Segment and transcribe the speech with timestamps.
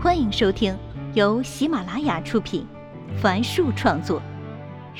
[0.00, 0.78] 欢迎收听
[1.14, 2.64] 由喜马拉雅出品，
[3.20, 4.22] 凡树创作，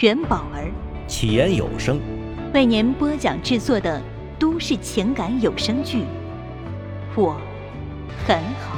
[0.00, 0.72] 元宝儿
[1.06, 2.00] 起言有声
[2.52, 4.02] 为您播讲制作的
[4.40, 5.98] 都市情感有声剧
[7.14, 7.40] 《我
[8.26, 8.76] 很好》，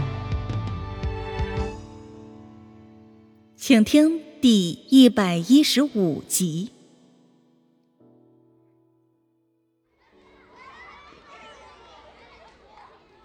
[3.57, 6.71] 请听第一百一十五集。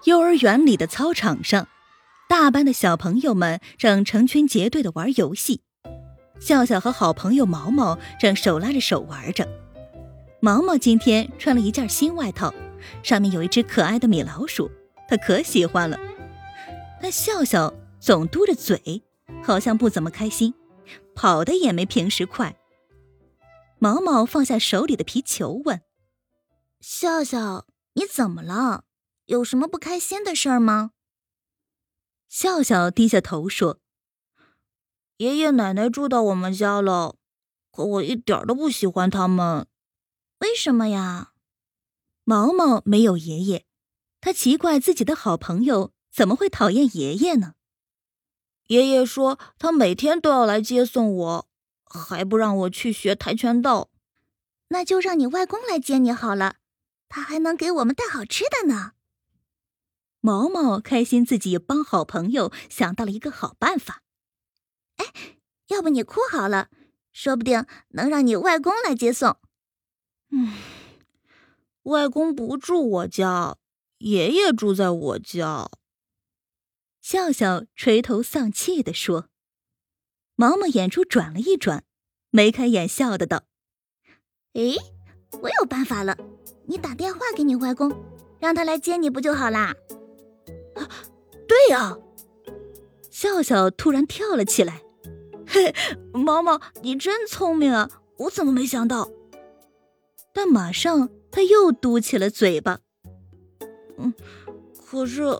[0.05, 1.67] 幼儿园里的操场上。
[2.37, 5.61] 大班的小朋友们正成群结队的玩游戏，
[6.37, 9.47] 笑笑和好朋友毛毛正手拉着手玩着。
[10.41, 12.53] 毛毛今天穿了一件新外套，
[13.01, 14.69] 上面有一只可爱的米老鼠，
[15.07, 15.97] 他可喜欢了。
[17.01, 19.01] 但笑笑总嘟着嘴，
[19.41, 20.53] 好像不怎么开心，
[21.15, 22.57] 跑的也没平时快。
[23.79, 25.79] 毛毛放下手里的皮球，问
[26.83, 28.83] ：“笑笑，你怎么了？
[29.27, 30.91] 有什么不开心的事儿吗？”
[32.37, 33.79] 笑笑低下头说
[35.15, 37.15] ：“爷爷奶奶住到我们家了，
[37.71, 39.67] 可我一点都不喜欢他们。
[40.39, 41.31] 为什么呀？”
[42.25, 43.63] 毛毛没有爷爷，
[44.19, 47.53] 他奇怪自己的好朋友怎么会讨厌爷爷呢？
[48.67, 51.47] 爷爷说他每天都要来接送我，
[51.85, 53.89] 还不让我去学跆拳道。
[54.67, 56.57] 那就让你外公来接你好了，
[57.07, 58.91] 他还能给我们带好吃的呢。
[60.25, 64.01] 毛毛开心，自己帮好朋友想到了一个好办法。
[64.95, 65.05] 哎，
[65.67, 66.69] 要不你哭好了，
[67.13, 69.37] 说不定能让你外公来接送。
[70.31, 70.51] 嗯，
[71.83, 73.57] 外公不住我家，
[73.99, 75.69] 爷爷住在我家。
[77.01, 79.29] 笑笑垂头丧气地说。
[80.33, 81.83] 毛毛眼珠转了一转，
[82.31, 83.43] 眉开眼笑的道
[84.57, 84.75] ：“哎，
[85.43, 86.17] 我有办法了，
[86.65, 87.93] 你打电话给你外公，
[88.39, 89.75] 让他来接你不就好啦？”
[91.47, 91.97] 对呀！
[93.09, 94.81] 笑笑突然跳了起来。
[95.47, 95.73] 嘿，
[96.13, 97.89] 毛毛，你真聪明啊！
[98.17, 99.09] 我怎么没想到？
[100.33, 102.79] 但马上他又嘟起了嘴巴。
[103.97, 104.13] 嗯，
[104.85, 105.39] 可是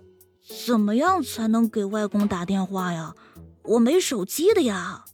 [0.66, 3.14] 怎么样才能给外公打电话呀？
[3.64, 5.06] 我没手机的呀。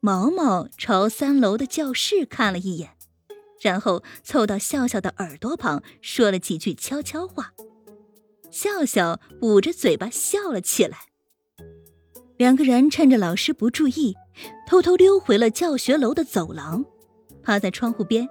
[0.00, 2.96] 毛毛朝三楼的教室看了一眼，
[3.60, 7.52] 然后凑到笑笑的耳朵旁说了几句悄悄话。
[8.52, 10.98] 笑笑捂着嘴巴笑了起来。
[12.36, 14.14] 两个人趁着老师不注意，
[14.68, 16.84] 偷偷溜回了教学楼的走廊，
[17.42, 18.28] 趴在窗户边，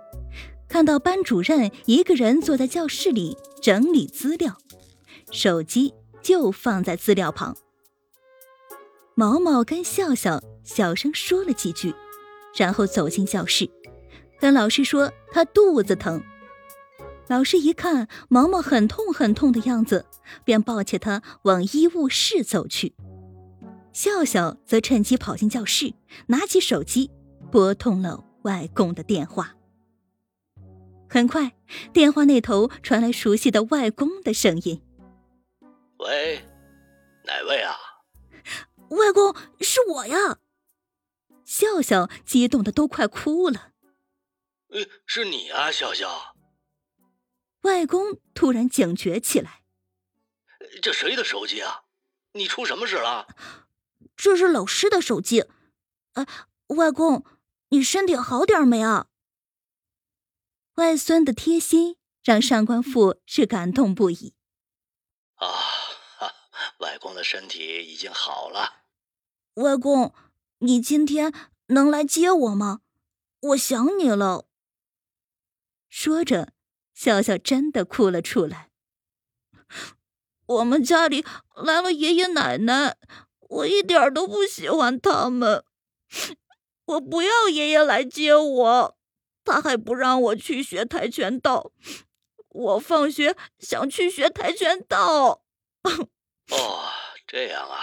[0.70, 4.56] 看到班主任一个人坐在教室里整理资料，
[5.32, 7.58] 手机就放在资料旁。
[9.16, 11.94] 毛毛跟笑笑小声说了几句，
[12.56, 13.70] 然后走进教室，
[14.40, 16.22] 跟老师说他肚子疼。
[17.31, 20.06] 老师一看毛毛很痛很痛的样子，
[20.44, 22.94] 便抱起他往医务室走去。
[23.94, 25.94] 笑笑则趁机跑进教室，
[26.28, 27.09] 拿起手机
[27.50, 29.56] 拨通了外公的电话。
[31.09, 31.53] 很快，
[31.94, 34.81] 电话那头传来熟悉的外公的声音
[36.00, 36.44] ：“喂，
[37.24, 37.78] 哪位啊？
[38.90, 40.40] 外公，是我呀！”
[41.47, 43.70] 笑笑激动的都快哭了。
[44.72, 46.36] “呃，是你啊，笑笑。”
[47.62, 49.62] 外公突然警觉起来
[50.82, 51.84] ：“这谁的手机啊？
[52.34, 53.28] 你出什么事了
[54.18, 55.46] ？”“这是老师的手机。
[56.14, 56.26] ”“哎，
[56.68, 57.24] 外公，
[57.70, 59.08] 你身体好点没啊？”
[60.76, 64.34] 外孙的贴心让上官父是感动不已。
[65.36, 65.48] “啊，
[66.80, 68.84] 外公的身体已经好了。
[69.62, 70.16] ”“外公，
[70.60, 71.32] 你今天
[71.68, 72.82] 能来接我吗？
[73.42, 74.48] 我想你了。”
[75.90, 76.54] 说着。
[77.02, 78.70] 笑笑真的哭了出来。
[80.46, 81.26] 我们家里
[81.56, 82.96] 来了爷爷奶奶，
[83.40, 85.66] 我一点都不喜欢他们。
[86.86, 88.98] 我不要爷爷来接我，
[89.44, 91.72] 他还不让我去学跆拳道。
[92.50, 95.42] 我放学想去学跆拳道。
[95.82, 96.92] 哦，
[97.26, 97.80] 这样啊。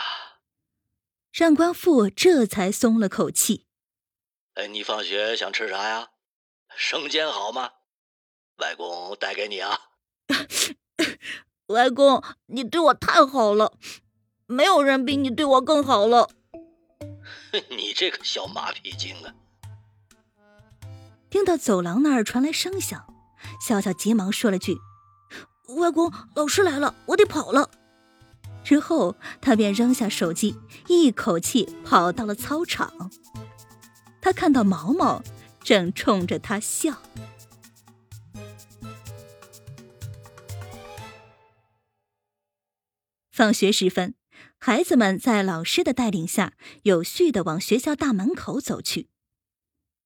[1.32, 3.67] 上官富这才松了口气。
[4.55, 6.11] 哎，你放学想吃啥呀？
[6.76, 7.73] 生煎好吗？
[8.58, 9.78] 外公带给你啊，
[11.69, 13.72] 外公，你对我太好了，
[14.46, 16.31] 没有人比你对我更好了。
[17.70, 19.34] 你这个小马屁精啊！
[21.31, 23.06] 听到走廊那儿传来声响，
[23.60, 24.78] 笑笑急忙说了句
[25.76, 27.70] ：“外公，老师来了，我得跑了。”
[28.64, 30.56] 之后他便扔下手机，
[30.88, 33.11] 一口气跑到了操场。
[34.20, 35.22] 他看到毛毛
[35.62, 37.00] 正冲着他笑。
[43.38, 44.17] 放学时分，
[44.58, 49.11] 孩子们在老师的带领下，有序的往学校大门口走去。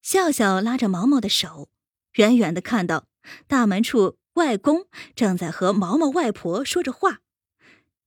[0.02, 1.70] 笑笑拉着毛毛的手，
[2.17, 3.06] 远远的看到
[3.46, 7.23] 大门处外公正在和毛毛外婆说着话。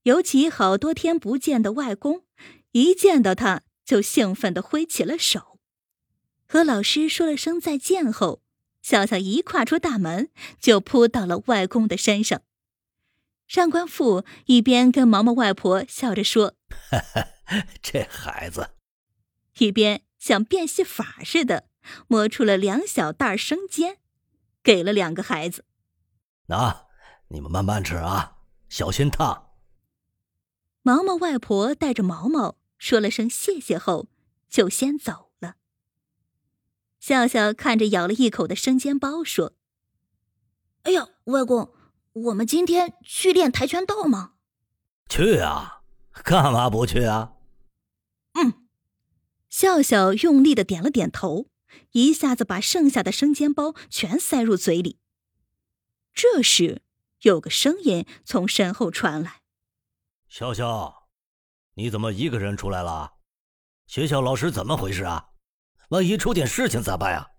[0.04, 2.24] 尤其好多天不见的外公，
[2.74, 5.57] 一见到他就兴奋的挥起了手。
[6.48, 8.44] 和老师说了声再见后，
[8.83, 10.30] 笑笑一跨出大门，
[10.60, 12.44] 就扑到了外公的身上。
[13.47, 16.56] 上官父一边跟毛毛外婆笑着说：
[17.81, 18.71] “这孩子。”
[19.59, 21.69] 一边像变戏法似的
[22.07, 24.00] 摸出了两小袋生煎，
[24.63, 25.63] 给了两个孩子
[26.47, 26.88] ：“那
[27.30, 28.38] 你们慢慢吃啊，
[28.68, 29.51] 小心烫。”
[30.81, 34.09] 毛毛外婆带着毛毛说了声谢谢后，
[34.50, 35.56] 就先走了。
[37.00, 39.53] 笑笑看着咬了一口的生煎包说
[40.83, 41.71] ：“哎呀，外公。”
[42.15, 44.35] 我们今天去练跆拳道吗？
[45.09, 45.81] 去啊！
[46.23, 47.33] 干嘛不去啊？
[48.35, 48.67] 嗯，
[49.50, 51.50] 笑笑用力的点了点头，
[51.91, 55.01] 一下子把剩下的生煎包全塞入嘴里。
[56.13, 56.83] 这时，
[57.23, 59.41] 有个声音从身后传来
[60.29, 61.09] ：“笑笑，
[61.73, 63.15] 你怎么一个人出来了？
[63.88, 65.31] 学校老师怎么回事啊？
[65.89, 67.31] 万一出点事情咋办呀？”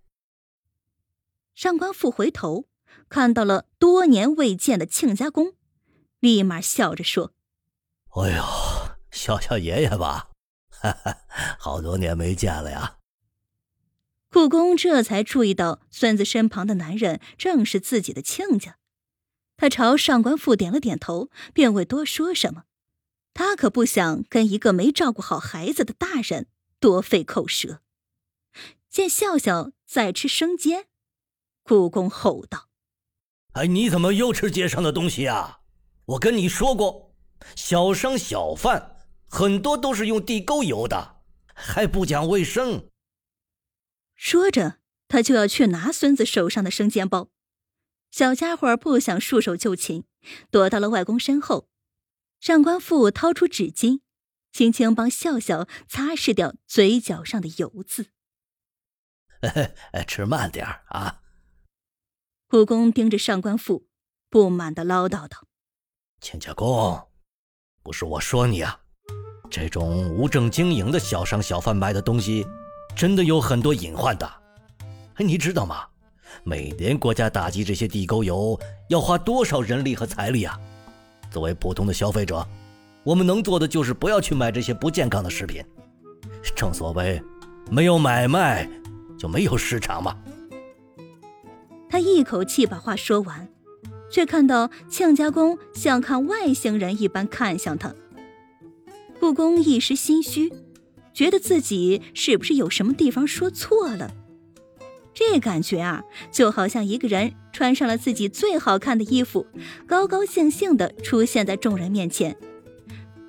[1.57, 2.69] 上官富回头。
[3.09, 5.55] 看到了多年未见的亲家公，
[6.21, 7.33] 立马笑着说
[8.17, 8.43] ：“哎呦，
[9.11, 10.31] 笑笑爷爷吧，
[10.69, 11.19] 哈哈，
[11.59, 12.99] 好多年没见了呀。”
[14.29, 18.77] 故宫这才注意到孙子身旁的男人正是自己的亲家，
[19.57, 22.65] 他朝上官富点了点头，便未多说什么。
[23.33, 26.49] 他可不想跟一个没照顾好孩子的大人
[26.81, 27.81] 多费口舌。
[28.91, 30.87] 见笑笑在吃生煎，
[31.63, 32.66] 故宫吼道。
[33.57, 35.61] 哎，你怎么又吃街上的东西啊？
[36.05, 37.15] 我跟你说过，
[37.55, 38.99] 小商小贩
[39.29, 41.23] 很多都是用地沟油的，
[41.55, 42.91] 还不讲卫生。
[44.15, 44.77] 说着，
[45.09, 47.31] 他就要去拿孙子手上的生煎包。
[48.11, 50.05] 小家伙不想束手就擒，
[50.51, 51.71] 躲到了外公身后。
[52.39, 54.01] 上官富掏出纸巾，
[54.53, 58.09] 轻轻帮笑笑擦拭掉嘴角上的油渍。
[60.07, 61.23] 吃慢点啊。
[62.49, 63.87] 故宫盯着上官富，
[64.31, 65.49] 不满的唠叨道
[66.23, 66.97] ：“亲家公，
[67.83, 68.79] 不是我说你啊，
[69.51, 72.47] 这种无证经营的小商小贩卖的东西，
[72.95, 74.33] 真的有很多隐患的。
[75.19, 75.85] 你知道吗？
[76.45, 78.57] 每年国家打击这些地沟油
[78.89, 80.57] 要花多少人力和财力啊？
[81.33, 82.47] 作为普通的消费者，
[83.03, 85.65] 我们能做的就是不要去买这些不健康的食品。
[86.55, 87.21] 正所谓，
[87.73, 88.71] 没有买卖，
[89.19, 90.17] 就没有市场嘛。”
[91.97, 93.49] 他一口气把话说完，
[94.11, 97.95] 却看到亲家公像看外星人一般看向他。
[99.19, 100.53] 故宫一时心虚，
[101.15, 104.13] 觉得自己是不是有什么地方说错了？
[105.15, 109.47] 这感觉啊，就好像一个人穿上了自己最好看的衣服，
[109.87, 112.37] 高高兴兴地出现在众人面前，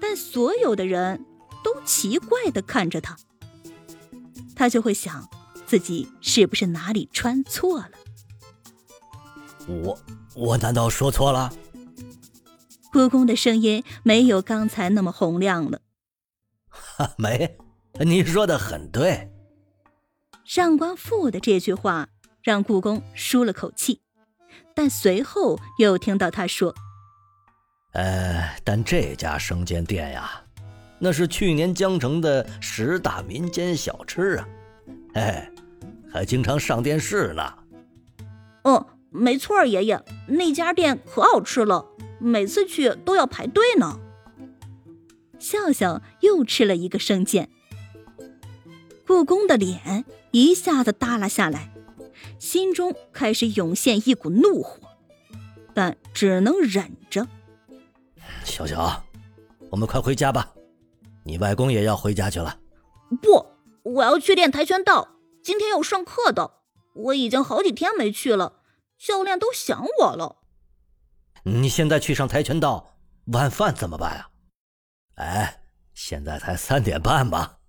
[0.02, 1.24] 但所有的人
[1.64, 3.16] 都奇怪地看着他。
[4.58, 5.26] 他就会想，
[5.66, 7.92] 自己是不是哪里穿错了？
[9.68, 10.00] 我
[10.36, 11.52] 我难道说错了？
[12.90, 15.82] 故宫的声音没有刚才那么洪亮了。
[16.70, 17.58] 哈，没，
[18.00, 19.30] 你说的很对。
[20.46, 22.08] 上官富的这句话
[22.42, 24.02] 让故宫舒了口气，
[24.74, 26.74] 但随后又听到他说
[27.92, 30.42] ：“呃，但这家生煎店呀，
[30.98, 34.48] 那是去年江城的十大民间小吃啊，
[35.16, 35.52] 哎，
[36.12, 37.44] 还经常上电视呢。”
[38.64, 38.88] 哦。
[39.18, 41.88] 没错，爷爷，那家店可好吃了，
[42.20, 44.00] 每次去都要排队呢。
[45.40, 47.50] 笑笑又吃了一个生煎，
[49.08, 51.74] 故宫的脸一下子耷拉下来，
[52.40, 54.80] 心中开始涌现一股怒火，
[55.74, 57.28] 但只能忍着。
[58.44, 59.04] 小小，
[59.72, 60.54] 我们快回家吧，
[61.24, 62.60] 你外公也要回家去了。
[63.22, 63.46] 不，
[63.84, 65.10] 我要去练跆拳道，
[65.42, 66.52] 今天要上课的，
[66.94, 68.54] 我已经好几天没去了。
[68.98, 70.38] 教练都想我了。
[71.44, 74.30] 你现在去上跆拳道，晚饭怎么办啊？
[75.16, 75.62] 哎，
[75.94, 77.60] 现在才三点半吧，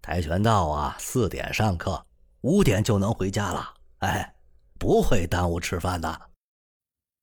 [0.00, 2.06] 跆拳道啊，四点上课，
[2.40, 3.74] 五点就能回家了。
[3.98, 4.34] 哎，
[4.78, 6.30] 不会耽误吃饭的。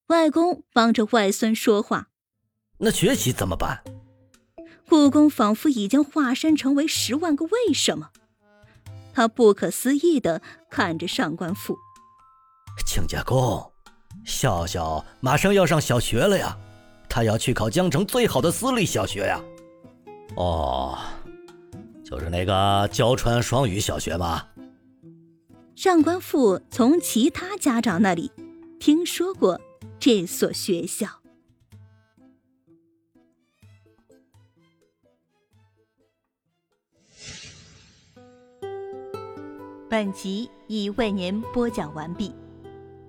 [0.08, 2.10] 外公帮着外孙说话。
[2.78, 3.84] 那学习怎么办？
[4.90, 8.12] 故宫仿佛已经化身成为十万个为什么，
[9.14, 11.78] 他不可思议的看着上官富。
[12.86, 13.72] 亲家公，
[14.26, 16.58] 笑笑马上要上小学了呀，
[17.10, 19.42] 他要去考江城最好的私立小学呀。
[20.36, 20.98] 哦，
[22.04, 24.48] 就是那个娇川双语小学吗？
[25.76, 28.32] 上官富从其他家长那里
[28.80, 29.60] 听说过
[30.00, 31.08] 这所学校。
[39.90, 42.34] 本集已为您播讲完毕，